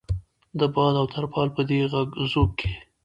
د 0.59 0.61
باد 0.73 0.95
او 1.01 1.05
ترپال 1.13 1.47
په 1.55 1.61
دې 1.69 1.79
غږ 1.93 2.09
ځوږ 2.31 2.49
کې. 2.59 2.71